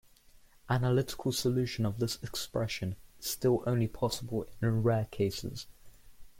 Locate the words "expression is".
2.23-3.27